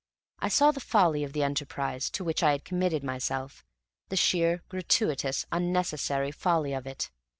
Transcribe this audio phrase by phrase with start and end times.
[0.39, 3.63] I saw the folly of the enterprise to which I had committed myself
[4.09, 7.11] the sheer, gratuitous, unnecessary folly of it.